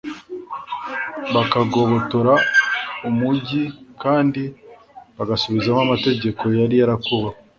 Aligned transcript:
bakagobotora 1.33 2.33
umugi 3.09 3.63
kandi 4.03 4.41
bagasubizaho 5.17 5.79
amategeko 5.85 6.43
yari 6.59 6.75
yarakuweho 6.81 7.37